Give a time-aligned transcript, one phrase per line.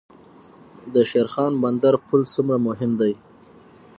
[0.93, 3.13] د شیرخان بندر پل څومره مهم دی؟